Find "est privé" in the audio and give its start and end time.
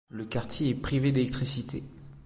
0.69-1.11